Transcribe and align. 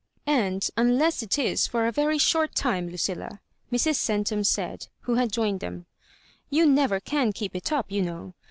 "And 0.25 0.67
unless 0.75 1.21
it 1.21 1.37
is 1.37 1.67
for 1.67 1.85
a 1.85 1.91
very 1.91 2.17
short 2.17 2.55
time, 2.55 2.89
Lucilla," 2.89 3.39
'Mrs. 3.71 3.97
Centum 3.97 4.43
said, 4.43 4.87
who 5.01 5.13
had 5.13 5.31
joined 5.31 5.59
them, 5.59 5.85
"you 6.49 6.65
never 6.65 6.99
can 6.99 7.31
keep 7.31 7.55
it 7.55 7.71
up, 7.71 7.91
you 7.91 8.01
know. 8.01 8.33